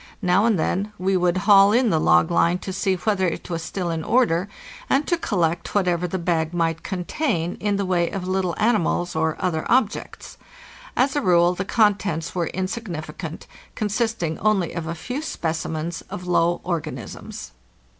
[0.23, 3.61] Now and then we would haul in the log line to see whether it was
[3.61, 4.49] still in order
[4.89, 9.35] and to collect whatever the bag might contain in the way of little animals or
[9.39, 10.39] other objects.
[10.97, 13.45] As a rule the contents were insignificant,
[13.75, 17.51] consisting only of a few specimens of low organisms.